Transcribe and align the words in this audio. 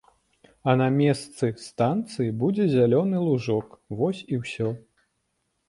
А 0.71 0.73
на 0.81 0.87
месцы 1.01 1.49
станцыі 1.65 2.33
будзе 2.45 2.65
зялёны 2.77 3.21
лужок, 3.29 3.67
вось 4.03 4.25
і 4.35 4.43
ўсё. 4.43 4.69